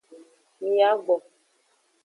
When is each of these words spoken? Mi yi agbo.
Mi 0.59 0.69
yi 0.75 0.83
agbo. 0.91 1.15